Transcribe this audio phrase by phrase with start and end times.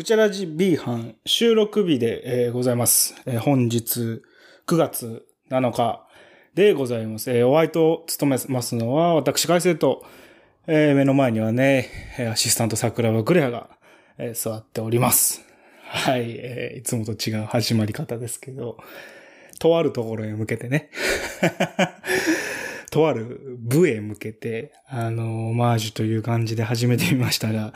[0.00, 3.14] ぐちゃらじ B 班収録日で、ございます。
[3.40, 4.22] 本日
[4.66, 6.06] 9月7日
[6.54, 7.30] でございます。
[7.30, 10.02] えお相手を務めますのは私、海星と、
[10.66, 11.90] え目の前にはね、
[12.32, 13.68] アシスタント桜庭クレアが、
[14.32, 15.44] 座っております。
[15.84, 18.78] はい、えいつもと違う始まり方ですけど、
[19.58, 20.88] とあるところへ向けてね。
[22.90, 27.74] とある部へ向けて、あの、オマージュという感じで始めてみましたが、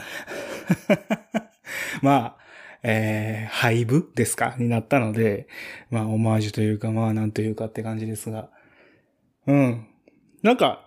[2.05, 2.37] まあ、
[2.83, 4.57] えー、廃部ですか？
[4.59, 5.49] になったので、
[5.91, 8.51] まあ、オマージュというか、まあ、なんというかって感じですが、
[9.47, 9.87] うん。
[10.43, 10.87] なんか、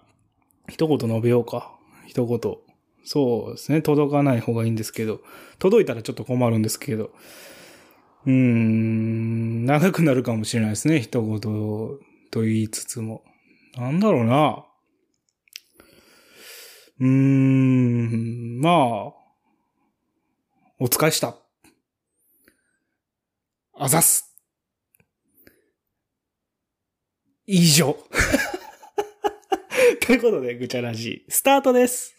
[0.70, 1.76] 一言述べようか。
[2.06, 2.40] 一言。
[3.04, 3.82] そうですね。
[3.82, 5.22] 届かない方がいいんですけど、
[5.58, 7.12] 届いたらちょっと困るんですけど、
[8.26, 11.00] うーん、長くなるかもしれないですね。
[11.00, 13.24] 一言と言いつつも。
[13.76, 14.66] なんだろうな。
[17.00, 19.27] うーん、まあ、
[20.80, 21.36] お疲れした。
[23.74, 24.36] あざす。
[27.48, 27.98] 以上。
[30.06, 32.17] ということで、ぐちゃらじ、スタートです。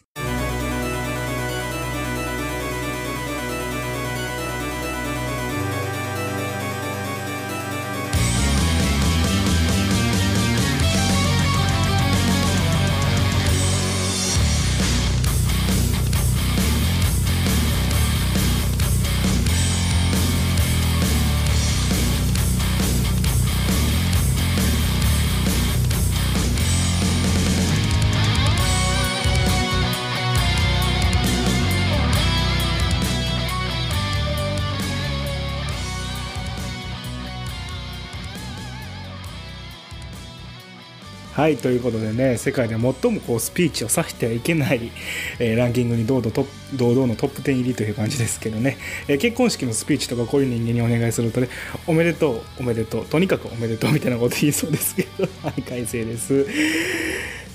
[41.39, 44.91] はい、ということでね、世界で最もこうスピーチをさせてはいけない、
[45.39, 48.77] えーランキングに堂々トップ堂々のトップ10入りという感じですけどね、
[49.07, 51.47] えー結婚式のスピーチとかこういう人間にお願いするとね、
[51.87, 56.45] おめでとう、おめでとう、とにかくおめでとうみたいなこと言いそうですけど、 はい、改正です。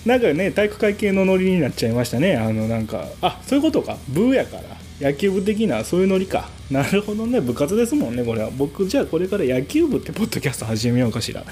[0.06, 2.36] なんかね、体育会系のノリになっちゃいましたね。
[2.36, 3.98] あの、なんか、あ、そういうことか。
[4.08, 5.10] ブーやから。
[5.10, 6.48] 野球部的な、そういうノリか。
[6.70, 7.42] なるほどね。
[7.42, 8.50] 部活ですもんね、これは。
[8.56, 11.44] 僕、じゃあこれから野球部ってポッドキャスト始めようかしら。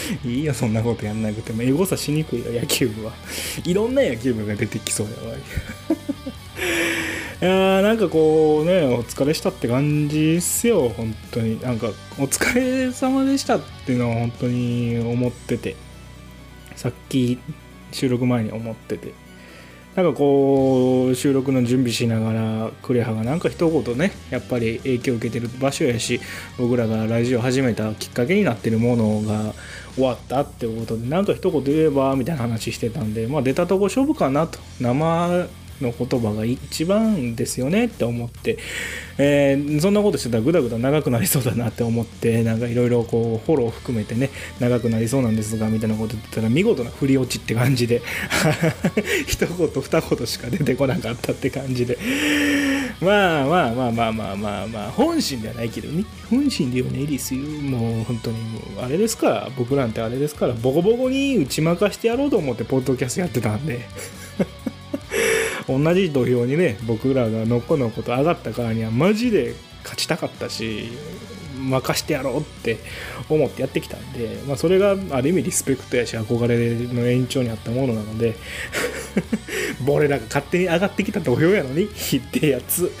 [0.24, 1.62] いいよ、そんなことやんなくても。
[1.62, 3.12] エゴさしにくいよ、野球部は。
[3.64, 5.36] いろんな野球部が出てきそうやわ。
[7.38, 11.60] いやなんかこうね、お疲れしたって感じっすよ、本当に。
[11.60, 15.76] なんか、お疲れ様でしたっていうのは本当に思ってて。
[16.76, 17.38] さっき
[17.90, 19.14] 収録前に思ってて
[19.96, 26.20] なんかこう収録の準備しながらクレハがなんか一言ねやっぱり影響を受けてる場所やし
[26.58, 29.54] 僕らがラジオ始めたきっかけになってるものが
[29.94, 34.58] 終わったってことでなんか一言言えばみたいな話してたんでまあ出たとこ勝負かなと。
[34.78, 35.48] 生
[35.80, 38.58] の言葉が一番ですよねって思って、
[39.18, 48.02] えーそんなことしてたらぐだぐだ長くなりそうだなって思ってなんかいろいろこうフォロー含めてね長くなりそうなんですがみたいなこと言ってたら見事な振り落ちって感じで。
[49.26, 51.98] 一言二言しか出てこなかったって感じで。
[53.00, 56.04] まあまあまあまあまあまあまあ本心ではないけどね。
[56.30, 63.80] 本心ではないですよもう本当にもうあれですから僕なんてあれですからボコボコに打ち負かしてやろうと思ってポッドキャストやってたんで。
[65.68, 70.90] 同じ土俵にね僕らがのこのこと上がったからにはマジで勝ちたかったし
[71.56, 72.78] 任してやろうって
[73.28, 78.36] 思ってやってきたんで、まあ、それがある意味リスペクトやし憧れの延長にあったものなので
[79.86, 81.88] 俺らが勝手に上がってきた土俵やのにっ
[82.30, 82.92] てやつ。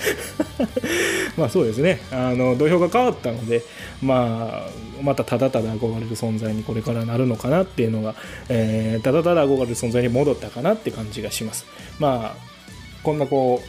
[1.36, 2.00] まあそうですね。
[2.10, 3.62] あの土俵が変わったので、
[4.02, 8.14] まあ、またただただ憧れる存在にこれからなるのかなっていうのが、
[8.48, 11.66] えーただただ憧れる存在に戻ったかなって感じがします。
[11.98, 12.55] まあ
[13.06, 13.62] こんなこ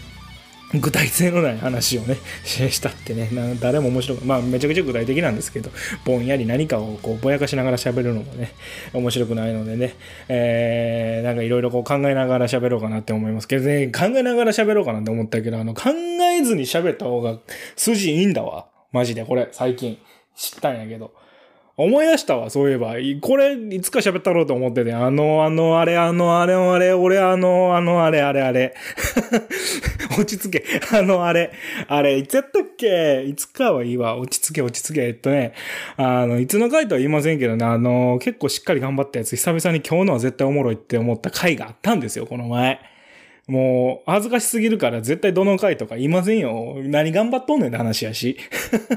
[0.73, 3.29] う具体性のない話をね したってね
[3.61, 5.69] 誰も面白くまあめちゃくちゃ具体的なんですけど
[6.05, 8.53] ぼんやり何かをこうぼやかしながら喋るのもね
[8.93, 9.93] 面白くないのでね、
[10.27, 15.91] えー、なんかいろいろこう考えながら喋ろうかなって思いますけどね考えながら喋ろうかなって思ったけどあの考
[16.39, 17.37] えずに喋った方が
[17.75, 18.65] 筋いいんだわ。
[18.91, 19.99] マジでこれ最近
[20.35, 21.13] 知ったんやけど。
[21.79, 22.95] 思い出したわ、そういえば。
[23.21, 28.73] これ、いつか喋ったろうと思ってて、あの、あの、あれ、あの、あれ、あれ、俺、あの、あの、あれ、あれ、あれ。
[30.17, 30.63] 落ち着け。
[30.91, 31.51] あの、あれ、
[31.87, 33.21] あれ、いつやったっけ？
[33.25, 34.17] いつかはいいわ。
[34.17, 35.01] 落ち着け、落ち着け。
[35.05, 35.53] えっとね、
[35.97, 42.79] あの、いつの回とは言いませんけどね、あの、結構しっかり頑張ったやつ、久々に今日のは絶対おもろいって思った回があったんですよ、この前。
[43.47, 46.75] もう、恥ずかしすぎるから絶対どの回とか言いませんよ。
[46.83, 48.37] 何頑張っとんねんって話やし。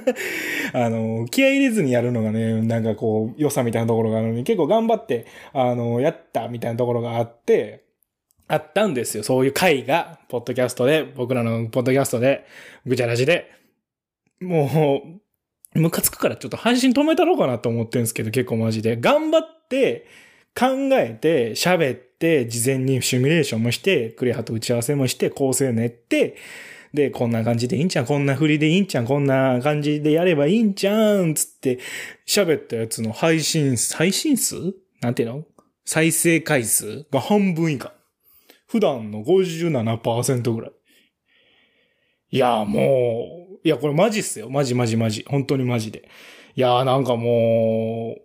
[0.75, 7.85] あの、気合い入れずにやるのがね、なんかこう、良さみたいなところがあるのに、結構頑張って、あの、やったみたいなところがあって、
[8.49, 9.23] あったんですよ。
[9.23, 12.45] そういう回が、ポッドキャストで、僕らのポッドキャストで、
[12.85, 13.53] ぐちゃらじで、
[14.41, 15.05] も
[15.77, 18.97] う、ムカつくからちょっと配信止めたろうかなと思ってるんですけど、結構マジで。
[18.97, 20.07] 頑張って、
[20.55, 26.37] 考えて、喋って、事前にシミュレーションもして、クリハと打ち合わせもして、構成練って、
[26.93, 31.79] で、こんな感じでいいんちゃん、こんな振りでいいんちゃん、こんな感じでやればいいんちゃうん、つって、
[32.27, 34.57] 喋ったやつの配信、配信数？
[35.01, 35.45] なんていうの？
[35.85, 37.95] 再生回数が半分以下。
[38.67, 40.73] 普段の57%ぐらい。
[42.33, 44.51] いや、もう、いや、これマジっすよ。
[44.51, 45.25] マジマジマジ。
[45.27, 46.09] 本当にマジで。
[46.55, 48.23] いや、なんかもう、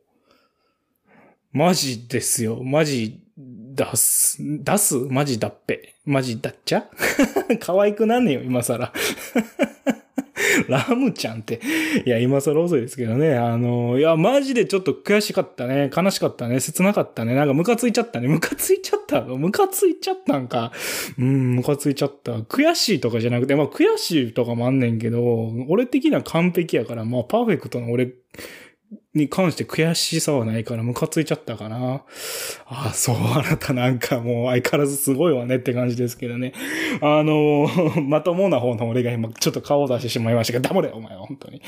[1.56, 2.62] マジですよ。
[2.62, 4.96] マジ出す、出す？
[4.96, 5.96] マジだっぺ。
[6.04, 6.84] マジだっちゃ？
[7.62, 8.92] 可愛くなんねよ、今更。
[10.68, 11.62] ラムちゃんって。
[12.06, 13.36] いや、今更遅いですけどね。
[13.36, 15.90] あの、いや、マジでちょっと悔しかったね。
[15.96, 16.60] 悲しかったね。
[16.60, 17.36] 切なかったね。
[17.36, 18.28] なんかムカついちゃったね。
[18.28, 20.74] ムカついちゃったムカついちゃったんか。
[21.18, 22.34] うん、ムカついちゃった。
[22.40, 28.12] 悔しいとかじゃなくて、まあ悔しいとかもあんねんけど、俺的には完璧やから、まあパーフェクトな俺
[29.16, 32.04] に関して悔しさはないからムカついちゃったかな。
[32.68, 36.54] ああ、そう、あなたなんかもう相変わらずすごいわねって感じですけどね。
[37.02, 37.68] あの、
[38.04, 41.62] まともな方の俺が今ちょっと顔を出してしまいましたけど、黙れ、お前は、本当に。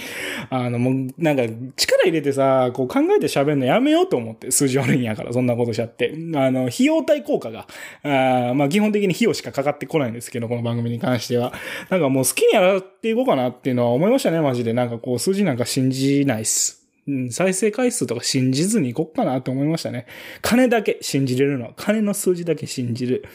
[0.49, 1.43] あの、もう、なんか、
[1.77, 6.13] 力入れてさ、こう考えて喋るのやめようと思って、数字悪いんやから、そんなことしちゃって。
[6.35, 7.67] あの、費用対効果が、
[8.03, 11.53] あまあ、基本的に費用しかかかってこないんですけど、この番組に関しては。
[11.89, 14.73] なんかもう好きにやっていこうかなっていうのは思いましたね、マジで。
[14.73, 16.76] なんかこう、数字なんか信じないっす。
[17.07, 20.07] うん、再生回数とか信じずにいこっかなと思いましたね。
[20.41, 23.25] 金だけ信じれるのは、金の数字だけ信じる。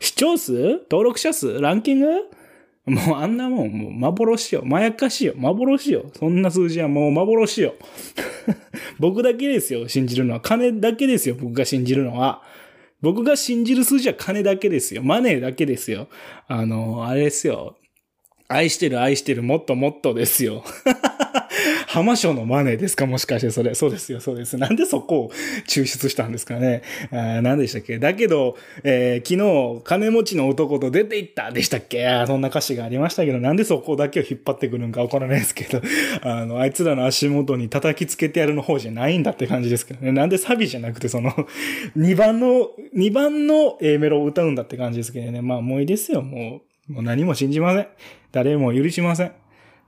[0.00, 0.52] 視聴数
[0.90, 2.06] 登録者数ランキング？
[2.84, 4.62] もうあんなもん、もう幻よ。
[4.64, 5.34] まやかしよ。
[5.36, 6.10] 幻よ。
[6.14, 7.74] そんな数字はもう幻よ。
[8.98, 10.40] 僕だけですよ、信じるのは。
[10.40, 12.42] 金だけですよ、僕が信じるのは。
[13.00, 15.02] 僕が信じる数字は金だけですよ。
[15.02, 16.08] マネーだけですよ。
[16.48, 17.76] あの、あれですよ。
[18.48, 20.64] 愛してる愛してるもっともっとですよ。
[21.92, 23.04] 浜省のマネーですか？
[23.06, 23.74] もしかしてそれ。
[23.74, 24.56] そうですよ、そうです。
[24.56, 25.30] なんでそこを
[25.68, 26.82] 抽出したんですかね。
[27.10, 27.98] あ何でしたっけ？
[27.98, 32.24] だけど、えー昨日、金持ちの男と出て行ったでしたっけ？
[32.26, 35.82] そんな歌詞がありましたけど、なんでそこだけを引っ張ってくるんかわからないですけど、
[36.22, 40.12] あの、あいつらの足元に叩きつけてやるの方じゃないんだって感じですけどね。
[40.12, 41.30] なんでサビじゃなくて、その、
[41.98, 45.42] 2番の、2番の A メロを歌うんだって感じですけどね。
[45.42, 46.92] まあもういいですよ、もう。
[46.92, 47.86] もう何も信じません。
[48.32, 49.32] 誰も許しません。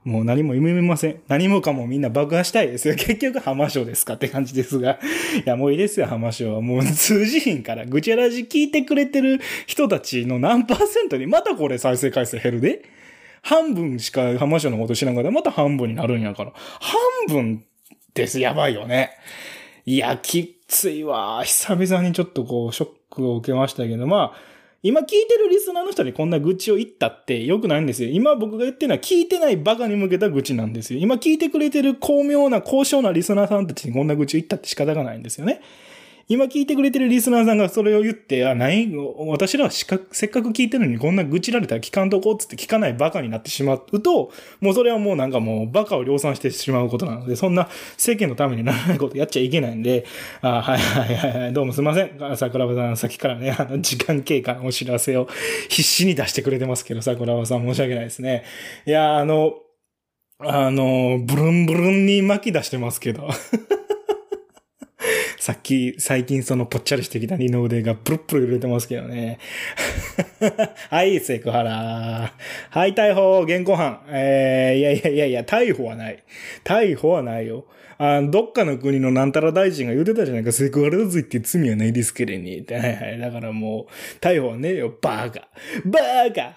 [0.05, 1.19] もう何も夢見ません。
[1.27, 2.93] 何もかもみんな爆破したいですよ。
[2.95, 4.99] 結局浜省ですかって感じですが。
[5.43, 6.61] いや、もういいですよ、浜省は。
[6.61, 7.85] もう通じひんから。
[7.87, 12.83] ぐちゃらじ聞いてくれてる人たちの何パーセントにまたこれ再生回数減るで
[13.41, 16.53] 半分しか浜省のこと知らんから、また半分になるんやから。
[16.55, 17.65] 半分
[18.13, 18.39] です。
[18.39, 19.09] やばいよね。
[19.87, 21.43] いや、きついわ。
[21.43, 28.09] 久々にちょっとこう、ショックを受けましたけど、まあ、今聞いてるリスナーの人にこんな愚痴を言ったって良くないんですよ。
[28.11, 30.99] 今僕が言ってるのは聞いてないバカに向けた愚痴なんですよ。
[30.99, 35.61] 今聞いてくれてる巧妙な高尚なリスナーさんたちにこんな愚痴を言ったって仕方がないんですよね。
[36.27, 38.91] 今聞いてくれてるリスナーさんがそれを言って、あ、ない、
[39.27, 50.05] 私らはしかせっかく聞いてるのにこんな愚痴られたら聞かんとこうっつって聞かないバカになってしまうと、もうそれはもうなんかもうバカを量産してしまうことなので、そんな世間のためにならないことやっちゃいけないんで、
[50.41, 52.17] あはいはいはいはい、どうもすいません。
[52.37, 55.27] 桜庭さん、さっきからね、あの、時間経過のお知らせを
[55.69, 58.45] 必死に出してくれてますけど、桜庭さん申し訳ないですね。
[58.87, 59.53] いや、あの、
[60.39, 63.29] あの、ブルンブルンに巻き出してますけど。
[65.45, 69.37] さっき、最近そのぽっちゃりしてきた二の腕がプルプル揺れてますけどね。
[70.89, 72.33] はい、セクハラ。
[72.71, 74.01] はい、逮捕、現行犯。
[74.09, 76.23] えー、いやいやいやいや、逮捕はない。
[76.63, 77.67] 逮捕はないよ。
[77.99, 82.57] あどっかの国のなんたら大臣が言ってたじゃないか、セクハラだぞって罪はないですけどね。
[82.57, 83.19] ってはいはい。
[83.19, 85.47] だからもう、逮捕はねえよ、バーカ。
[85.85, 86.55] バーカ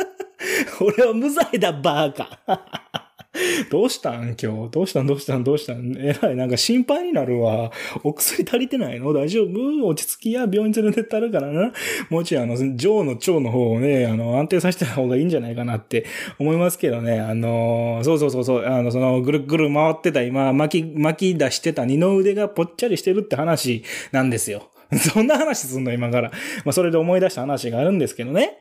[0.80, 2.99] 俺は無罪だ、バーカ
[3.70, 4.36] どうしたん？
[4.40, 4.70] 今日。
[4.72, 5.06] どうしたん？
[5.06, 5.44] どうしたん？
[5.44, 5.96] どうしたん？
[5.98, 7.70] えらい、なんか心配になるわ。
[8.02, 9.12] お薬足りてないの？
[9.12, 9.86] 大丈夫？
[9.86, 11.72] 落ち着きや病院連れてったるからな。
[12.08, 12.64] もちろん、あの、腸
[13.04, 16.06] の腸の方をね、あの、安定させた方がいいんじゃないかなって
[16.40, 17.20] 思いますけどね。
[17.20, 24.70] あの、そうそうそうそう、あの、その、ぐるぐる回ってた、今、巻き、巻き出してた二の腕がぽっちゃりしてるって話なんですよ。
[24.92, 25.92] そんな話すんの？
[25.92, 26.30] 今から。
[26.64, 28.56] まあ、それで思い出した話があるんですけどね。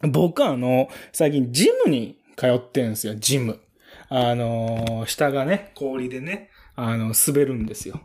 [0.00, 3.58] 僕はあの、最近ジムに通ってんすよ、ジム。
[4.10, 8.00] あのー下がね、氷でね、あの、滑るんですよ。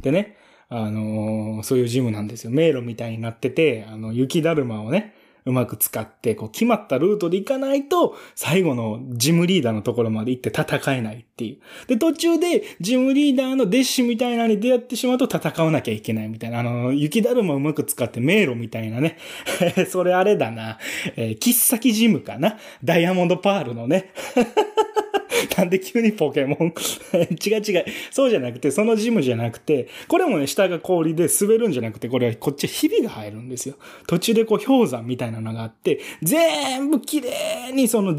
[0.00, 0.36] でね、
[0.70, 2.50] あのーそういうジムなんですよ。
[2.50, 5.14] 迷路みたいになってて、あの、雪だるまをね、
[5.44, 11.58] うまく使って、こう決まったルートで行かないと、最後のジムリーダーのところまで行って戦えないっていう。
[11.88, 16.60] で、途中でジムリーダーの弟子みたいなのに出会ってしまうと戦わなきゃいけないみたいな。
[16.60, 19.18] あの、雪だるまうまく使って迷路みたいなね。
[19.88, 20.78] それあれだな。
[21.16, 22.58] えー、切っ先ジムかな。
[22.84, 24.12] ダイヤモンドパールのね。
[25.56, 26.72] なんで急にポケモン？
[27.44, 27.84] 違う違う。
[28.10, 33.76] そうじゃなくて、そのジムじゃなくて、これもね、下が氷で滑るんじゃなくて、これはこっちひびが入るんですよ。
[34.06, 38.14] 途中でこう氷山みたいなのがあって、全部綺麗にその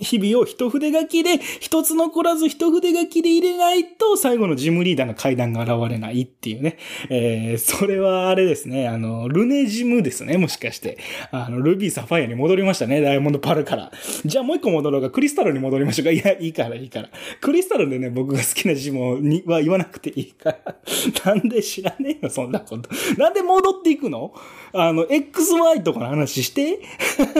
[0.00, 6.78] 日々を一筆書きで、一つ残らず一筆書きで入れないと、最後のジムリーダーの階段が現れないっていうね。
[7.08, 10.98] えー、それはあれですね、あの、ルネジムですね、もしかして。
[11.30, 13.92] あの、ルビーサファイアに戻りましたね、ダイヤモンドパルから。
[14.24, 16.10] じゃあもう一個戻ろうが、クリスタルに戻りましょうか。
[16.10, 17.10] いや、いいから、いいから。
[17.40, 20.76] クリスタルでね、僕が好きなジムには言わなくていいから。
[21.24, 22.88] なんで知らねえよ、そんなこと。
[23.18, 24.32] なんで戻っていくの？
[24.72, 26.80] あの、XY とかの話して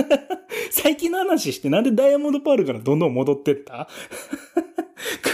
[0.71, 3.89] 最近の話して、なんでダイヤモンドパルールからどんどん戻ってった？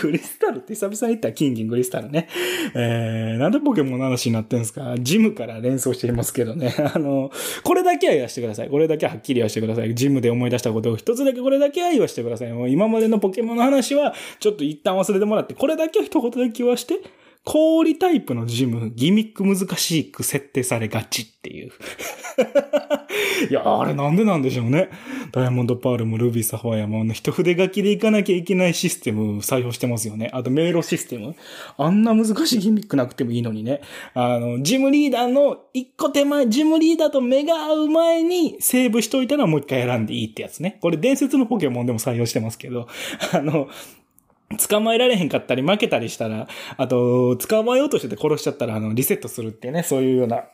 [0.00, 2.28] クリスタルって久々に言った金銀クリスタルね。
[2.75, 4.94] えー、なんでポケモンの話になってんすか？
[4.99, 6.75] ジムから連想していますけどね。
[6.94, 7.30] あの、
[7.64, 8.68] これだけは言わしてください。
[8.68, 9.94] これだけははっきり言わしてください。
[9.94, 12.52] ジムで思い出したことを一つだけこれだけは言わしてください。
[12.52, 16.94] もう今までのポケモンの話はちょっと一旦忘れてもらって、これだけは一言だけ言わして。
[17.49, 21.70] 氷タイプのジム、ギミック難しく設定されがちっていう。
[23.49, 24.90] いや、あれなんでなんでしょうね。
[25.33, 30.31] ダイヤモンドパールもルビーサファイアも一筆書きでいかなきゃいけないシステム採用してますよね。
[30.33, 31.35] あと迷路システム。
[31.76, 33.81] あんな難しいギミックなくてもいいのにね。
[34.14, 40.78] あの、ジムリーダーの一個手前、ジムリーダーと目が合う前にセーブしといたらもう一回選んでいいってやつね。
[40.81, 42.88] これ伝説のポケモンでも採用してますけど、
[43.33, 43.69] あの、
[44.69, 50.45] 捕まえられへんかったり負けたりしたら、あと、捕まえようとしてて殺しちゃったら、あの、リセットするってね、そういうような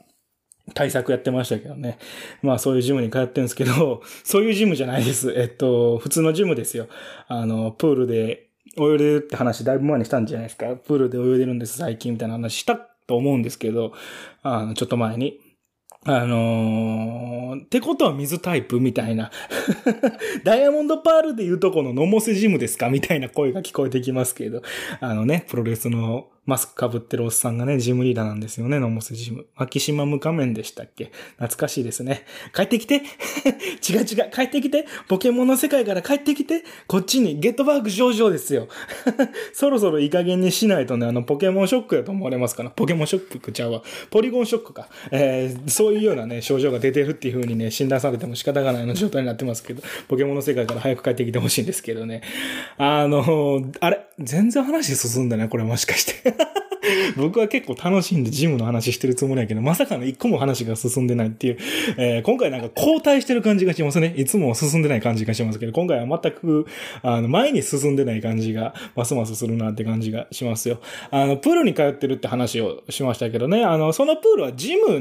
[0.74, 1.98] 対策やってましたけどね。
[2.42, 5.32] まあそういうジムに通ってるんですけど、 そういうジムじゃないです。
[5.36, 6.88] えっと、普通のジムですよ。
[7.28, 10.66] あの、プールで泳いでるって話だいぶ前にしたんじゃないですか。
[10.76, 13.92] プールで泳いでるんです最近みたいな話したと思うんですけど、
[14.42, 15.38] あの、ちょっと前に。
[16.04, 19.30] あのー、ってことは水タイプみたいな
[20.42, 22.90] ダイヤモンドパールで言うとこのノモセジムですか？
[22.90, 24.62] みたいな声が聞こえてきますけど、
[24.98, 29.46] あのね、プロレスのマスク被ってるおっさんがね、ジムリーダーなんですよね、ノモスジム。
[29.54, 31.12] マキシマム仮面でしたっけ？
[31.36, 32.24] 懐かしいですね。
[32.52, 32.96] 帰ってきて
[33.88, 38.66] 違う違う、帰ってきてポケモンの世界から帰ってきてこっちにゲットバーグ上々ですよ。
[39.54, 42.70] そろそろいい加減にしないとね、あの、ポケモンショックやと思われますから。
[42.70, 43.82] ポケモンショックちゃうわ。
[44.10, 44.88] ポリゴンショックか。
[45.12, 52.22] えー、そういうようなね、症状が出てるっていう風にね、診断されても仕方がないような状態になってますけど、ポケモンの世界から早く帰ってきてほしいんですけどね。
[52.78, 54.00] あの、あれ？
[54.18, 56.31] 全然話進んだね、これもしかして。
[57.16, 61.58] 僕は結構楽しんでジムの話してるつもりやけど、まさかの一個も話が進んでないっていう、
[61.96, 64.14] えー、今回なんか後退してる感じがしますね。
[64.16, 66.66] いつも進んでない感じがしますけど、今回は全く、
[67.02, 70.80] あの、前に進んでない感じが、ますますするなって感じがしますよ。
[71.10, 75.00] あの、プールに通ってるって話をしましたけどね、あの、そのプールはジム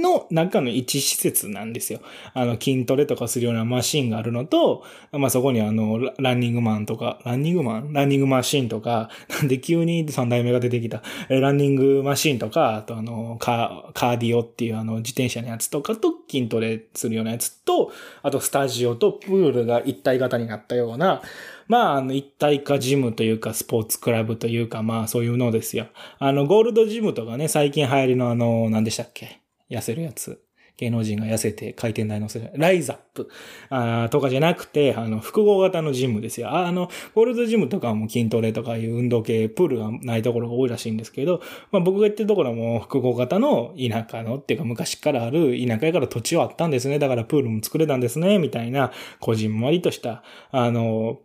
[0.00, 2.00] の中の一施設なんですよ。
[2.32, 11.02] あの、筋トレとかするようなマシンがあるのと、まあ、そこにあの、ランニングマンとか、ランニングマンランニングマシンとか、なんで急に3代目が出てきた。
[11.28, 17.90] ランニングマシンとか、あとあの、カーディオっていうあの、自転車のやつとかと筋トレするようなやつと、
[18.22, 21.22] あとスタジオとプールが一体型になったような、
[21.66, 25.86] まあ、あの、一体化ジムというか、スポーツクラブというか、まあ、そういうのですよ。
[26.18, 29.40] あの、ゴールドジムとかね、最近流行りのあの、何でしたっけ？
[29.70, 30.42] 痩せるやつ。
[30.80, 33.28] 芸能人が痩せて回転台乗せる、ライザップ
[33.68, 36.50] あとかじゃなくて、あの、複合型のジムですよ。
[36.50, 46.98] あの、ゴールドジムとかも筋トレとかいう運動系、プールがないところが多いらしいんですけど、まあ僕が言ってるところも複合型の田舎のっていうか昔からある田舎やから土地はあったんですね。
[46.98, 51.18] だからプールも作れたんですね、みたいな、こじんまりとした、あの、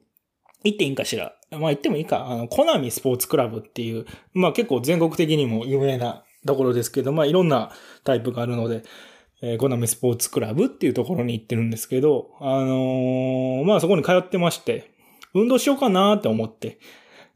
[0.66, 1.34] 言っていいんかしら。
[1.52, 2.26] まあ言ってもいいか。
[2.26, 7.72] あの、コナミスポーツクラブっていう、まあ結構全国的にも有名なところですけど、まあいろんな
[8.04, 8.84] タイプがあるので、
[9.48, 14.92] えー、コナミスポーツクラブっていうところに行ってるんですけど、あのー、まあそこに通ってまして、
[15.36, 16.80] 運動しようかなって思って、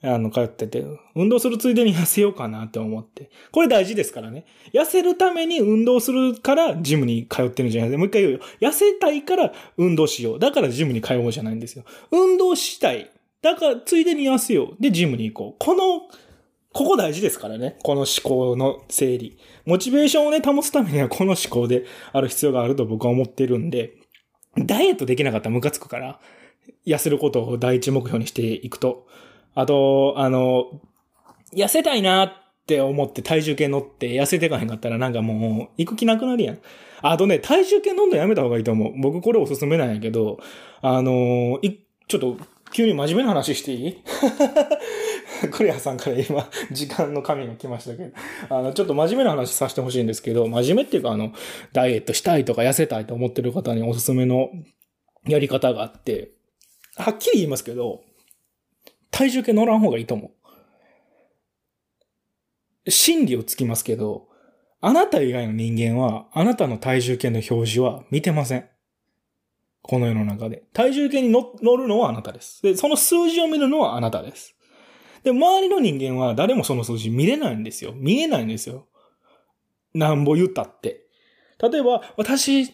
[0.01, 3.29] あの、通ってて、運動するついでに痩せようかなって思って。
[3.51, 4.45] これ大事ですからね。
[4.73, 7.99] 痩せるために運動するからジムに通ってるんじゃないですか。
[7.99, 8.39] もう一回言うよ。
[8.61, 10.39] 痩せたいから運動しよう。
[10.39, 11.83] だからジムに通おうじゃないんですよ。
[12.11, 13.11] 運動したい。
[13.41, 14.81] だからついでに痩せよう。
[14.81, 15.55] で、ジムに行こう。
[15.59, 16.07] この
[16.71, 17.77] ここ大事ですからね。
[17.83, 19.37] この思考の整理。
[19.65, 23.93] モチベーションをね、保つためにはこの思考である必要があると僕は思ってるんで、
[24.57, 26.19] ダイエットできなかったらムカつくから、
[26.85, 29.07] 痩せることを第一目標にしていくと。
[29.55, 30.81] あと、あの、
[31.53, 32.31] 痩せたいなっ
[32.67, 36.59] て思って体重計乗って痩せてかへんかったらなんかもう行く気なくなるやん。
[37.01, 38.93] あとね、体重計乗んのやめた方がいいと思う。
[39.01, 40.39] 僕これおすすめなんやけど、
[40.81, 42.37] あの、い、ちょっと
[42.71, 44.03] 急に真面目な話していい？
[45.51, 48.11] クレアさんから今、時間の紙が来ましたけど、
[48.49, 51.33] あの、ちょっと真面目な話させてほしいんですけど、真面目っていうかあの、
[51.73, 54.49] ダイエットしたいとか痩せたいと思ってる方におすすめの
[55.27, 56.31] やり方があって、
[56.95, 58.01] はっきり言いますけど、
[59.11, 60.31] 体重計乗らん方がいいと思
[62.85, 62.91] う。
[62.91, 64.27] 心理をつきますけど、
[64.81, 68.69] あなた以外の人間は、あなたの体重計の表示は見てません。
[69.89, 70.61] この世の中で。
[70.71, 72.61] 体重計に乗るのはあなたです。
[72.61, 74.55] で、その数字を見るのはあなたです。
[75.23, 77.93] で、周りの人間は誰もその数字見れないんですよ。
[77.95, 78.85] 見えないんですよ。
[79.95, 81.07] なんぼ言ったって。
[81.59, 82.65] 例えば、私、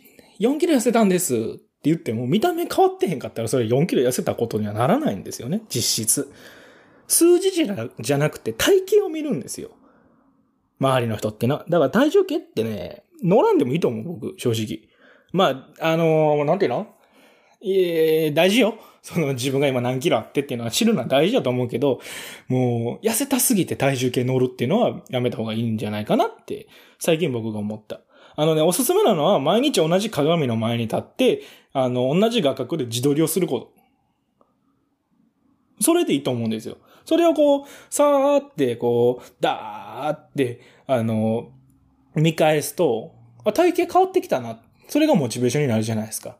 [0.41, 5.61] 4キロ痩せたんですって言っても、見た目変わってへんかったら、それ4キロ痩せたことにはならないんですよね。
[5.69, 6.33] 実質。
[7.07, 9.69] 数字じゃなくて体型を見るんですよ。
[10.81, 11.63] 周りの人ってな。
[11.69, 14.89] だから体重計ってね、乗らんでもいいと思う、僕、正直。
[15.31, 16.94] まあ、あのー、なんていうの？
[17.67, 18.75] ええ、大事よ。
[19.01, 21.99] その自分が今何キロあってっていうのは知るのは大事だと思うけど、
[22.47, 26.67] もう痩せたすぎて体重計乗るっていうのはやめた方がいいんじゃないかなって
[26.99, 28.01] 最近僕が思った。
[28.35, 31.41] あのね、おすすめなのは毎日同じ鏡の前に立って、
[31.73, 33.73] あの、同じ画角で自撮りをすること。
[35.81, 36.77] それでいいと思うんですよ。
[37.05, 41.51] それをこう、さーって、こう、だーって、あの、
[42.15, 44.59] 見返すと、あ、体型変わってきたな。
[44.87, 46.37] それがモチベーションになるじゃないですか。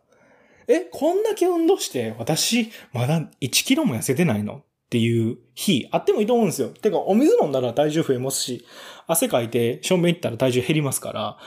[0.68, 6.70] え、こんだけ運動して、私、まだ1キロも痩せてないのっていう日、あってもいいと思うんですよ。
[6.70, 8.66] てか、お水飲んだら体重増えますし、
[9.08, 11.38] 汗かいて、正面行ったら体重減りますから、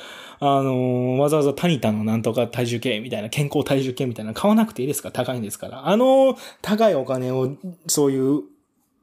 [0.41, 5.11] あのー、わざわざタニタのなんとか体重計みたいな、健康体重計みたいな買わなくていいですか？
[5.11, 5.89] 高いんですから。
[5.89, 7.57] あの、高いお金を、
[7.89, 8.43] そういう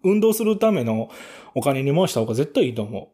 [0.06, 1.10] 運動するための
[1.56, 3.12] お金に回した方が絶対いいと思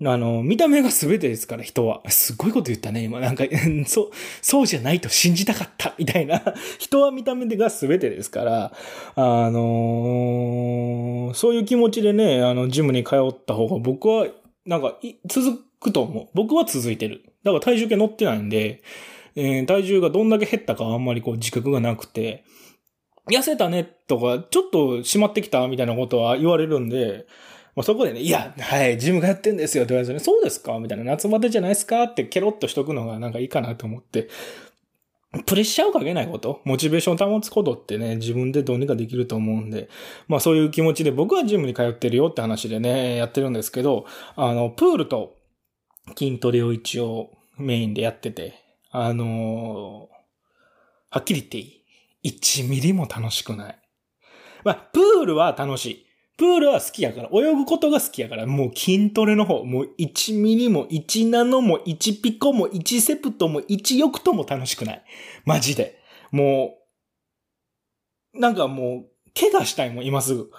[0.00, 0.08] う。
[0.08, 2.02] あの、見た目が全てですから、人は。
[2.08, 3.18] すごいこと言ったね、今。
[3.18, 3.44] なんか、
[3.86, 4.10] そう、
[4.42, 6.42] そうじゃないと信じたかった、みたいな。
[6.78, 8.72] 人は見た目が全てですから、
[9.16, 14.28] あのー、そういう気持ちでね、あの、ジムに通った方が僕は、
[14.66, 16.28] なんか、続くと思う。
[16.34, 17.22] 僕は続いてる。
[17.42, 18.82] だから体重計乗ってないんで、
[19.34, 22.44] えー、体重がどんだけ減ったかあんまりこう自覚がなくて、
[23.30, 27.26] 痩せたねとか、ちょっと締まってきたみたいなことは言われるんで、
[27.76, 34.28] まあ、そこでね、いや、はい、ジムがやってんですよって言われてね、そうですかみたいな、夏バテじゃないですかってケロッとしとくのがなんかいいかなと思って、
[35.44, 39.88] プレッシャーをかけないこと、モチベーションを保つことってね、自分でどうにかできると思うんで、
[40.26, 45.36] まあそういう気持ちで僕はジムに通ってるよって話でね、やってるんですけど、あの、プールと
[46.16, 48.54] 筋トレを一応メインでやってて、
[48.90, 50.14] あのー、
[51.10, 51.77] はっきり言っていい？
[52.24, 53.78] 1ミリも楽しくない。
[54.64, 56.06] まあ、プールは楽しい。
[56.36, 65.04] プールは好きやから、泳ぐことが好きやから、もう筋トレの方、もう1ミリも1ナノも1ピコも1セプトも1ヨクトも楽しくない。
[65.44, 65.98] マジで。
[66.30, 66.76] も
[68.34, 70.50] う、なんかもう、怪我したいもん、今すぐ。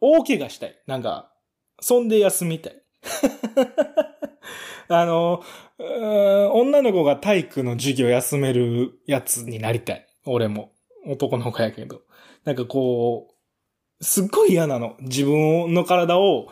[0.00, 0.82] 大怪我したい。
[0.86, 1.32] なんか、
[1.80, 2.82] そんで休みたい。
[4.88, 5.42] あの、
[6.52, 10.06] 女の子が体育の授業休めるやつになりたい。
[10.26, 10.72] 俺も。
[11.06, 12.02] 男の子やけど。
[12.44, 14.96] なんかこう、すっごい嫌なの。
[15.00, 16.48] 自分の体を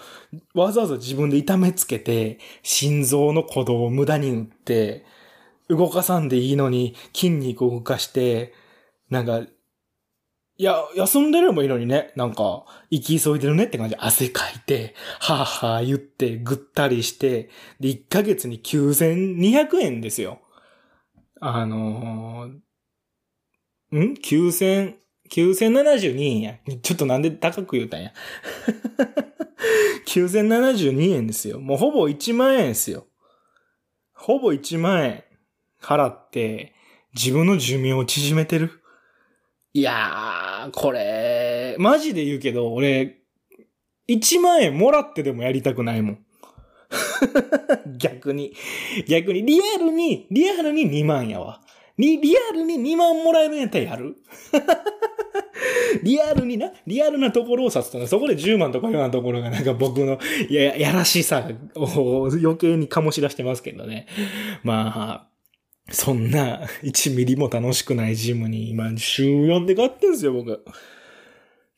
[0.55, 5.05] わざわざ自分で痛めつけて、心臓の鼓動を無駄に打って、
[5.69, 8.55] 動かさんでいいのに筋肉を動かして、
[9.11, 12.13] なんか、いや、休んでればいいのにね。
[12.17, 17.49] なんか、行き急いでるねって感じで汗かいて、はぁはぁ言って、ぐったりして、
[17.81, 20.41] で、1ヶ月に9200円ですよ。
[21.41, 22.59] あのー、
[23.96, 24.94] ん ?9000、
[25.31, 26.55] 9072円や。
[26.83, 28.12] ちょっとなんで高く言うたんや
[30.07, 31.61] ？9072円ですよ。
[31.61, 33.07] もうほぼ1万円ですよ。
[34.14, 35.24] ほぼ1万円
[35.81, 36.74] 払って
[37.14, 38.83] 自分の寿命を縮めてる？
[39.74, 43.18] いやー、これ、マジで言うけど、俺、
[44.09, 46.18] 1万円もらってでもやりたくないもん。
[47.98, 48.55] 逆に。
[49.07, 51.61] 逆に、リアルに、リアルに2万やわ。
[51.99, 54.17] に、リアルに2万もらえるんやったらやる？
[56.03, 64.07] リアルにな、リアルなところを指すと、そこで10万とかいうようなところがなんか僕の、いや、やらしさを余計に醸し出してますけどね。
[64.63, 65.29] まあ、
[65.91, 70.65] そんな1ミリも楽しくないジムに今週4で買ってんすよ、僕。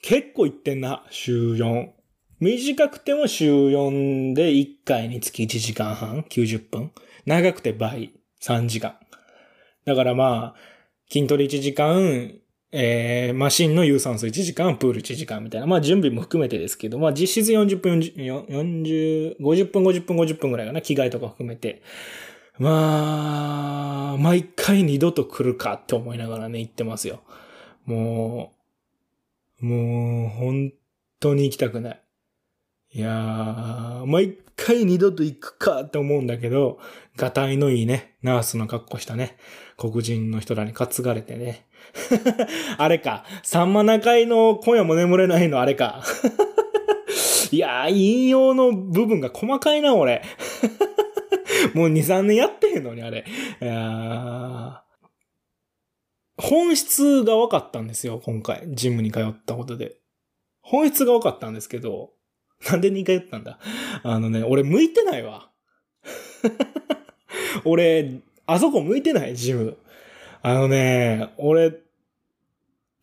[0.03, 1.89] 結構行ってんな、週4。
[2.41, 6.91] 短くても週4で1回につき1時間半、90分？
[7.27, 9.00] 長くて倍、3時間。
[9.85, 10.61] だからまあ、
[11.11, 12.33] 筋トレ1時間、
[12.73, 15.67] えー、マシンの有酸素1時間、プール1時間みたいな。
[15.67, 20.81] まあ準備も含めてですけど、まあ実質40分、40、50分、50分、50分ぐらいかな。
[20.81, 21.83] 着替えとか含めて。
[22.61, 27.23] まあ、毎回二度と来るかって思いながらね、行ってますよ。
[27.87, 28.53] も
[29.63, 30.73] う、もう、本
[31.21, 32.03] 当に行きたくない。
[32.93, 36.79] いやー、毎回二度と行くかって思うんだけど、
[37.17, 39.39] ガタイのいいね、ナースの格好したね、
[39.79, 41.67] 黒人の人らに担がれてね。
[42.77, 46.05] あれか、サンマナ会の今夜も眠れないのあれか。
[47.51, 50.23] いやー、引用の部分が細かいな、俺。
[51.75, 53.25] もう2、3年やってへんのに、あれ。
[53.61, 54.83] いや
[56.37, 58.65] 本質が分かったんですよ、今回。
[58.69, 59.97] ジムに通ったことで。
[60.61, 62.13] 本質が分かったんですけど、
[62.69, 63.59] なんで2回言ったんだ
[64.03, 65.49] あのね、俺向いてないわ。
[67.65, 69.77] 俺、あそこ向いてない、ジム。
[70.43, 71.75] あのね、俺、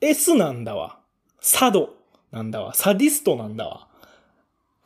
[0.01, 0.99] S なんだわ。
[1.39, 1.95] サド
[2.31, 2.73] なんだわ。
[2.73, 3.87] サディストなんだわ。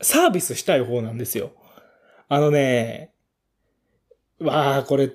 [0.00, 1.52] サービスしたい方なんですよ。
[2.28, 3.12] あのね、
[4.40, 5.10] わあ、これ、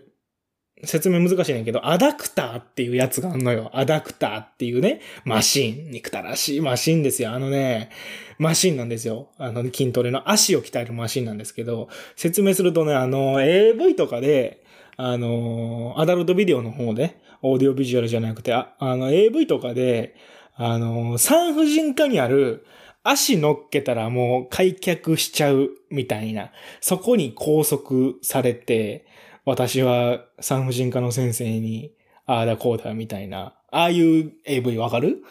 [0.84, 3.72] 説明難しいねんけど、アダクターっていうやつがあんのよ。
[3.74, 5.92] アダクターっていうね、マシン。
[5.92, 7.32] 憎たらしいマシンですよ。
[7.32, 7.90] あのね、
[8.38, 9.30] マシンなんですよ。
[9.40, 14.64] あの、筋トレの足を鍛えるマシンなんですけど、説明するとね、あの、AV とかで、
[14.98, 20.16] あの、アダルトビデオの方で、オーディオビジュアルじゃなくて、ああの、AV とかで、
[20.56, 22.66] あの、産婦人科にある、
[23.04, 29.07] 足乗っけたらもう開脚しちゃうみたいな、そこに拘束されて、
[29.48, 31.94] 私は産婦人科の先生に、
[32.26, 35.24] ああだこうだみたいな、ああいう AV わかる？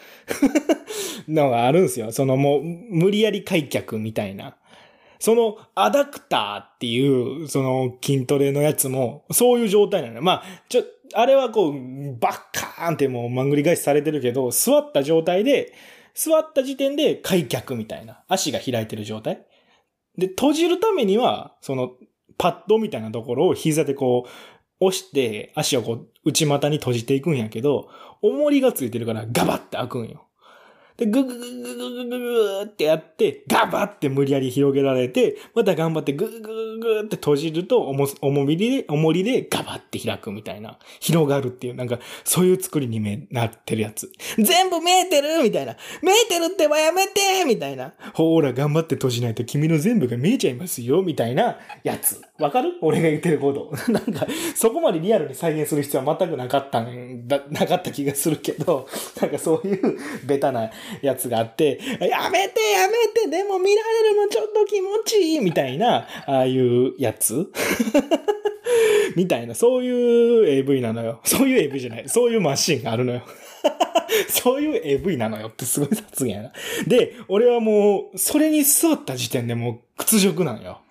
[1.29, 2.11] のがあるんですよ。
[2.11, 4.57] そのもう無理やり開脚みたいな。
[5.19, 10.21] そのアダクターっていう、その筋トレのやつも、そういう状態なの。
[10.23, 11.73] まあ、ちょ、あれはこう、
[12.19, 15.73] バッカーンってもうまんぐり返しされてるけど、座った状態で、
[16.15, 18.23] 座った時点で開脚みたいな。
[18.27, 19.45] 足が開いてる状態。
[20.17, 21.91] で、閉じるためには、その、
[22.37, 24.29] パッドみたいなところを膝でこう、
[24.79, 27.89] 押して足をこう内股に閉じていくんやけど、
[28.21, 30.26] 重りがついてるからガバって開くんよ。
[30.97, 40.79] で、ぐぐぐぐぐぐぐぐってやって、ガバって無理やり広げられて、また頑張ってぐぐぐぐって閉じると、重、重みで、重りでガバって開くみたいな。
[40.99, 44.11] 広がるっていう、なんか、そういう作りになってるやつ。
[44.39, 45.75] 全部見えてるみたいな。
[46.01, 47.93] 見えてるってばやめてみたいな。
[48.13, 52.19] ほーら、頑張って閉じないと君の全部が見えちゃいますよみたいなやつ。
[52.39, 52.73] わかる？
[52.81, 53.71] 俺が言ってること。
[53.91, 58.87] なんか、そこまでリアルに再現する必要は全くなかったんだ、なかった気がするけど、
[59.21, 60.69] なんかそういうベタな
[61.01, 67.51] やつがあって、やめてやめてでも見られるのちょっと気持ちいいみたいな、ああいうやつ？
[69.15, 71.21] みたいな、そういう AV なのよ。
[71.23, 72.09] そういう AV じゃない。
[72.09, 73.23] そういうマシンがあるのよ。
[74.29, 76.51] そういう AV なのよってすごい雑言やな。
[76.85, 80.81] で、俺はもう、それに座った時点でもう屈辱なのよ。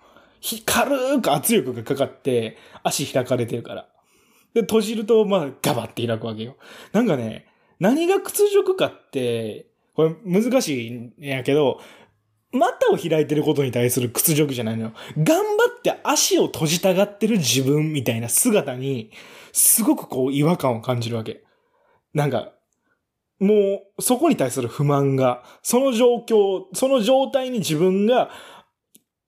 [0.64, 3.88] 軽く圧力がかかって、足開かれてるから。
[4.54, 6.56] で、閉じると、まあ、ガバって開くわけよ。
[6.92, 7.46] なんかね、
[7.80, 11.80] 何が屈辱かって、これ難しいんやけど、
[12.52, 14.92] 股を開いてることに対する屈辱じゃないのよ。
[15.16, 15.42] 頑張
[15.78, 19.10] って足を閉じたがってる自分みたいな姿に、
[19.52, 21.42] すごくこう違和感を感じるわけ。
[22.12, 22.52] なんか、
[23.40, 28.30] もう、そこに対する不満が、その状況、その状態に自分が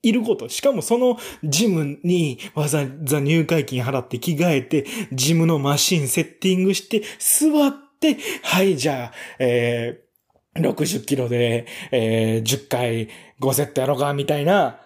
[0.03, 0.49] いること。
[0.49, 10.08] しかもそのジムにわざわざ入会金払って着替えて、ジムのマシンセッティングして、座って、はい、じゃあ、えー、
[10.61, 13.09] 60キロで、えー、10回
[13.41, 14.81] 5セットやろうか、みたいな、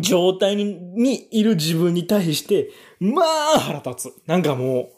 [0.00, 2.70] 状態ににいる自分に対して、
[3.00, 4.28] まあ腹立つ。
[4.28, 4.90] なんかも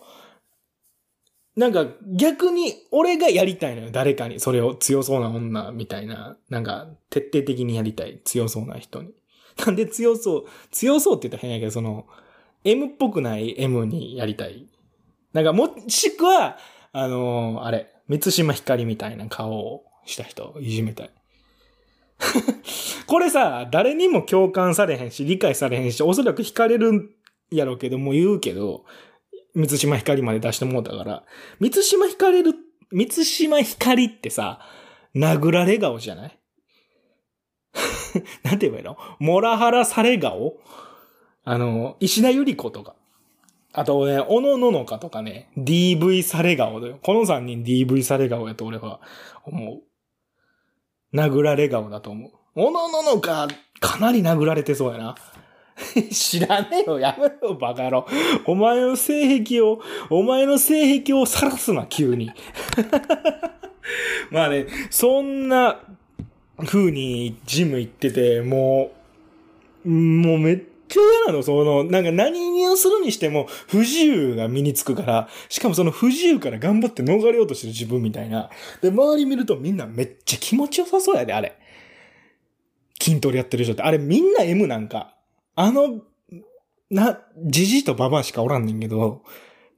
[1.57, 3.91] う、なんか逆に俺がやりたいのよ。
[3.93, 4.41] 誰かに。
[4.41, 6.37] それを強そうな女みたいな。
[6.49, 8.21] なんか徹底的にやりたい。
[8.25, 9.11] 強そうな人に。
[9.65, 12.07] なんで強そう、強そうって言ったら変やけど、その、
[12.65, 14.67] M っぽくない M にやりたい。
[15.33, 16.57] なんか、もしくは、
[16.93, 21.11] あのー、あれ、三島光みたいな顔をした人をいじめたい。
[23.07, 27.11] これさ、誰にも共感されへんし、理解されへんし、おそらく惹かれるん
[27.53, 28.85] やろうけど、もう言うけど、
[29.55, 31.25] 三島光まで出してもうたから、
[31.61, 32.55] 三島光る、
[32.91, 34.61] 三島光ってさ、
[35.15, 36.39] 殴られ顔じゃない？
[38.43, 38.97] なんて言えばいいの？
[39.21, 40.61] モラハラされ顔？
[41.45, 42.97] あの、石田ゆり子とか。
[43.73, 46.99] あとね、おのののかとかね、DV され顔だよ。
[47.03, 49.01] この3人 DV され顔やと俺は
[49.45, 49.83] 思う。
[51.17, 52.31] 殴られ顔だと思う。
[52.57, 53.49] おのののか、
[53.81, 55.15] かなり殴られてそうやな。
[56.11, 58.07] 知らねえよ、やめろ、バカ野郎。
[58.45, 59.81] お前の性癖を、
[60.11, 62.31] お前の性癖を晒すな、急に。
[64.31, 65.81] まあね、そんな
[66.67, 68.93] 風にジム行ってて、も
[69.85, 70.57] う、もうめっ
[70.91, 78.51] ちゃ嫌なの、その、なんか何をするにしても不自由が身につくから、しかもその不自由から頑張って逃れようとしてる自分みたいな。
[78.83, 81.57] で、周り見るとみんなめっちゃ気持ちよさそうやで、あれ。
[83.01, 83.83] 筋トレやってる人って。
[83.83, 85.15] あれみんな M なんか。
[85.55, 86.03] あの、
[86.91, 89.23] な、じじとババアしかおらんねんけど、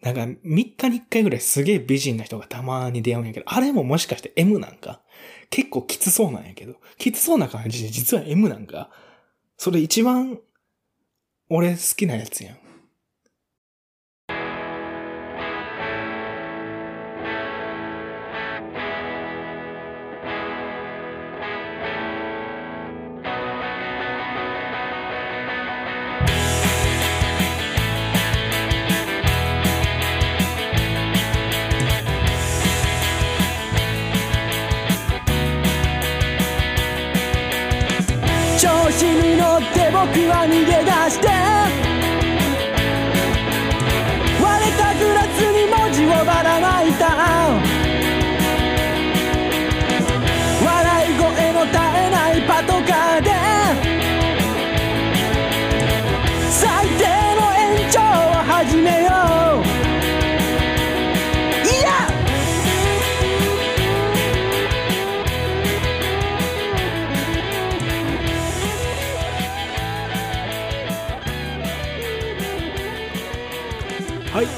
[0.00, 5.00] なんか3日に1回ぐらいすげえ美人な人がたまに出会うんやけど、あれももしかして M なんか？
[5.48, 8.90] 結構きつそうなんやけど、きつそうな感じで実は M なんか？
[9.56, 10.40] それ一番
[11.54, 12.61] 俺好きなやつやん。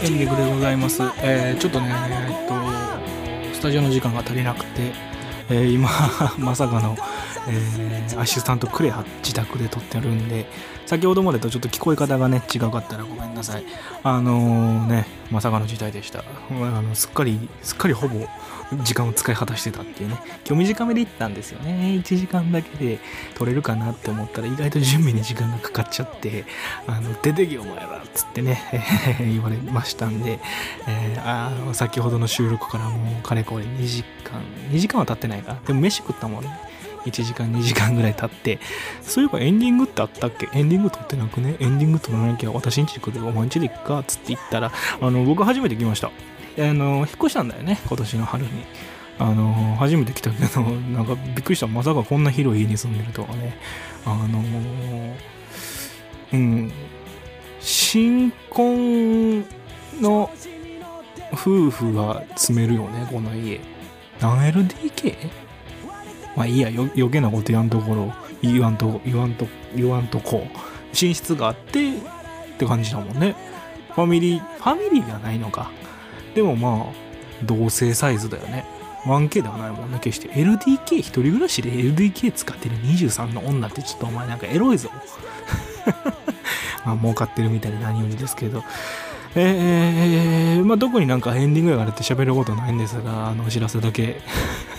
[0.04, 1.02] エンディングでございます。
[1.22, 1.88] えー、ちょっとね、
[2.28, 4.92] えっと、スタジオの時間が足りなくて、
[5.48, 5.88] えー今、
[6.36, 6.94] まさかの、
[7.48, 10.46] えーアシスタントクレア自宅で撮ってるんで、
[10.86, 13.64] 先ほどまでとちょっと聞こえ方がね、違かったらごめんなさい。
[14.02, 16.20] あのね、まさかの事態でした。
[16.50, 16.52] あ
[16.82, 18.26] のすっかり、すっかりほぼ
[18.82, 20.18] 時間を使い果たしてたっていうね。
[20.46, 22.00] 今日短めで行ったんですよね。
[22.04, 22.98] 1時間だけで
[23.34, 26.44] 撮れるかなって思ったら意外と準備に時間がかかっちゃって、
[26.86, 28.60] あの、出てけお前らっつってね、
[29.20, 30.38] 言われましたんで、
[30.86, 35.56] えーあ先ほどの収録からもうかれこれ2時間、2時間は経ってないか。
[35.66, 36.73] でも飯食ったもんね。
[37.04, 38.58] 1時間2時間ぐらい経って
[39.02, 40.48] そういえばエンディングってあったっけ？
[40.52, 41.56] エンディング撮ってなくね？
[41.60, 43.98] エンディング撮らなきゃ私んち来るお前んちで行くか？
[44.00, 46.08] っつって言ったらあの僕初めて来ました。
[46.08, 46.10] あ
[46.72, 48.50] の引っ越したんだよね今年の春に。
[49.16, 50.60] あの初めて来たけど
[50.92, 51.66] なんかびっくりした。
[51.66, 53.56] まさかこんな広い家に住んでるとはね。
[54.04, 54.42] あの
[56.32, 56.72] うん。
[57.60, 59.44] 新婚
[60.00, 60.30] の
[61.32, 63.60] 夫婦が住めるよねこの家。
[64.20, 65.16] 何 LDK?
[66.36, 70.58] まあいいや余計なこと言わんところ言わんと言わんと言わんとこう
[70.90, 73.34] 寝室があってって感じだもんね。
[73.94, 75.70] ファミリーファミリーではないのか。
[76.34, 76.92] でもまあ
[77.44, 78.64] 同性サイズだよね。
[79.04, 80.28] 1K ではないもんね決して。
[80.28, 84.90] LDK 一人暮らしで LDK 使ってる23の女ってちょっとお前なんかエロいぞ。
[86.84, 88.64] まあ儲かってるみたいで何よりですけど。
[89.36, 94.20] えー、まあ特になんかエンディングやからって喋ることないんですがあのお知らせだけ。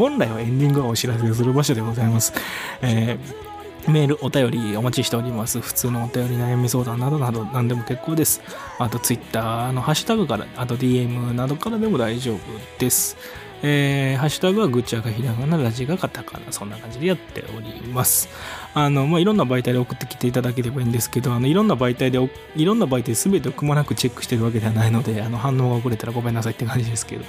[0.00, 2.32] 本来はエンディングはお知らせする場所でございます。
[2.80, 3.50] えー
[3.88, 5.58] メール、お便りお待ちしております。
[5.60, 8.42] 普通のお便り、悩み相談などなど何でも結構です。
[8.78, 12.38] あと、Twitter のハッシュタグから、あと DM などからでも大丈夫
[12.78, 13.16] です。
[13.62, 18.28] えーハッシュタグはぐちゃがひらがな、ラジがカタカナ、そんな感じでやっております。
[18.74, 22.18] あの、まあ、いろんな媒体で送ってきていただければいいんですけど、あの、いろんな媒体で、
[22.56, 27.24] いろんな媒体全てをくまなくチェックしてるわけではないので、あの、反応が遅れたらごめんなさいって感じですけど、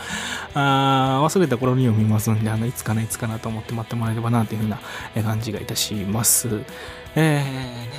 [0.53, 4.79] あ忘れた頃に読みますんで、あの、いつかな、いつかなと思って待ってもらえればな、というふうな
[5.23, 6.61] 感じがいたします。
[7.15, 7.91] えーねえー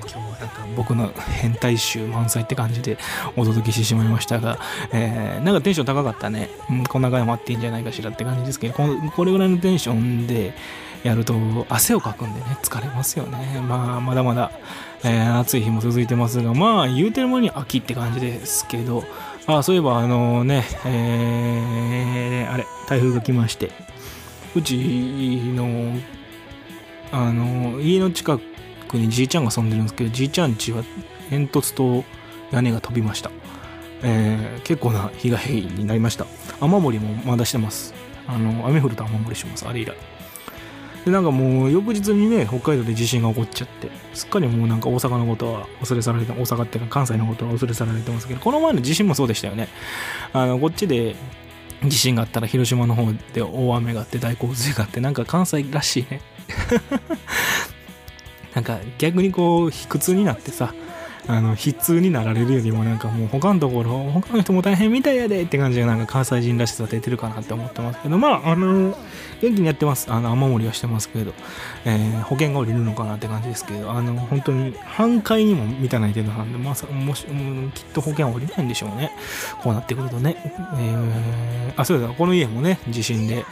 [0.00, 2.98] 今日はなんか僕の変態集満載って感じで
[3.36, 4.58] お届けしてしまいましたが、
[4.92, 6.50] えーなんかテンション高かったね。
[6.70, 8.84] うん、こんな回もあっていいんじゃないかしらって感じですけど、こ
[9.16, 10.54] これぐらいのテンションで
[11.02, 11.34] やると
[11.68, 13.60] 汗をかくんでね、疲れますよね。
[13.66, 14.52] まあ、まだまだ、
[15.02, 19.02] えー暑い日も続いてますが、まあ、言うてる間に秋って感じですけど、
[19.46, 23.72] あそういえば、あのね、えーあれ、台風が来まして、
[24.54, 24.76] うち
[25.56, 25.96] の、
[27.10, 28.42] あの、家の近く
[28.98, 30.82] にじいちゃんが住んでるんですけど、じいちゃん家は
[31.30, 32.04] 煙突と
[32.50, 33.30] 屋根が飛びました。
[34.02, 36.26] えー結構な被害になりました。
[36.60, 37.94] 雨漏りもまだしてます。
[38.26, 39.96] あの、雨降ると雨漏りします、あれ以来。
[41.04, 49.68] で、なんかもう翌日にね、北海道で地震が起こっちゃって、すっかりもうなんか大阪のことは忘れ去られて、大阪っていうか関西のことは忘れ去られてますけど、この前の地震もそうでしたよね。
[50.32, 51.16] あの、こっちで
[51.84, 56.20] 地震があったら広島の方で大雨があって大洪水があって、なんか関西らしいね。
[58.54, 60.74] なんか逆にこう卑屈になってさ
[61.28, 68.96] あの悲痛になられるよりもなんかもう他のところ他の人も大変みたいやでって感じでなんか関西人らしさ出てるかなって思ってますけどまああの
[69.40, 70.10] 元気にやってます。
[70.12, 71.32] あの雨漏りはしてますけど、
[71.84, 79.12] えー、保険が下りるのかなって感じですけどあの本当に半壊にも満たない程度なんでまさもしもきっと保険は下りないんでしょうね。
[79.62, 80.36] こうなってくるとね、
[80.78, 83.44] えー、あそうだこの家もね地震で。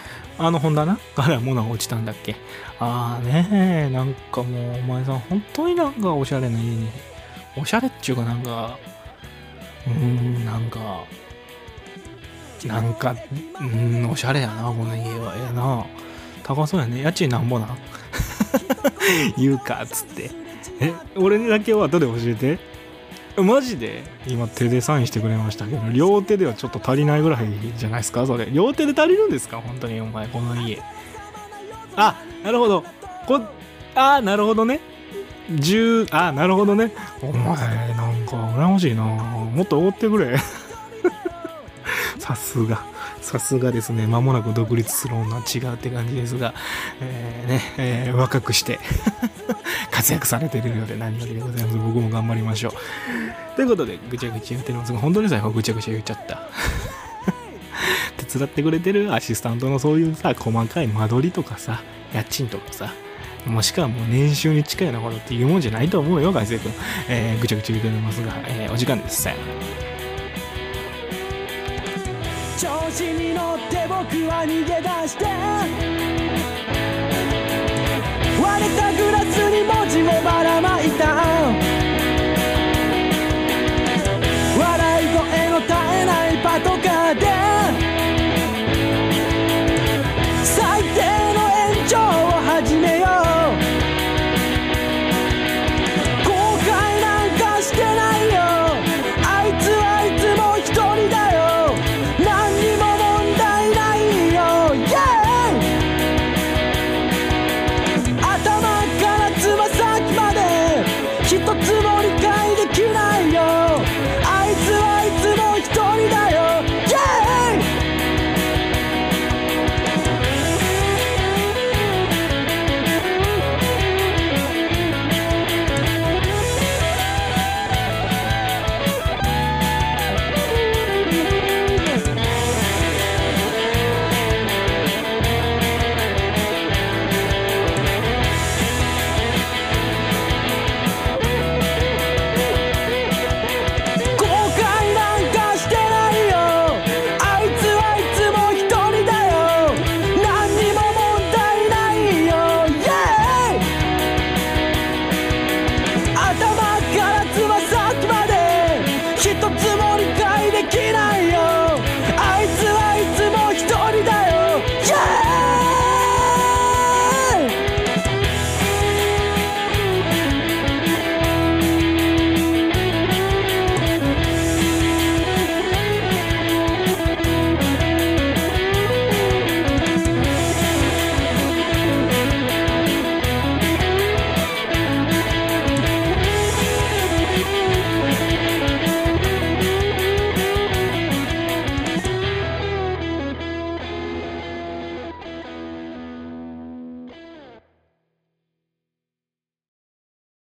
[0.42, 2.34] あの本棚から物が落ちたんだっけ。
[2.78, 6.88] ああねなんかもうお前さん本当になんかおしゃれな家に
[7.56, 8.78] おしゃれっちゅうかなんか、
[9.86, 11.04] うーん、なんか、
[12.64, 13.14] なんか、
[13.60, 15.34] うん、おしゃれやな、この家は。
[15.36, 15.84] ええな。
[16.42, 17.02] 高そうやね。
[17.02, 17.78] 家賃なんぼなん？
[19.38, 20.30] 言うか、つって。
[20.80, 22.58] え、俺にだけは後で教えて？
[23.36, 24.02] マジで？
[24.26, 28.26] 今手でサインしてくれましたけど、両手ではちょっと足りないぐらいじゃないですか？
[28.26, 28.48] それ。
[28.50, 29.58] 両手で足りるんですか？
[29.60, 30.82] 本当にお前、この家。
[31.96, 32.84] あ、なるほど。
[33.26, 33.40] こ、
[33.94, 34.80] あ、なるほどね。
[35.50, 36.92] 10あなるほどね。
[37.22, 37.44] お前
[37.94, 39.02] なんか羨ましいな。
[39.02, 40.38] もっとおごってくれ。
[42.18, 42.84] さすが。
[43.20, 44.06] さすがですね。
[44.06, 46.54] 間もなく独立する女は違うって感じですが、
[47.00, 48.78] えー、ね、えー、若くして。
[49.90, 51.76] 活躍されてるようで何よりでございます。
[51.76, 52.72] 僕も頑張りましょう。
[53.56, 56.42] ということでぐちゃぐちゃ言ってますが本当に最後ぐちゃぐちゃ言っちゃった。
[58.16, 61.82] 手伝ってくれてるアシスタントのそういうさ細かい間取りとかさ
[62.14, 62.92] 家賃とかさ
[63.46, 66.72] もしくはもう年収に近いようなことっていうもんじゃないと思うよ、外星君。
[67.08, 69.22] えー、ぐちゃぐちゃ言うてますが、えー、お時間です。
[69.22, 69.90] さよなら。
[72.60, 75.24] 調子に乗って僕は逃げ出して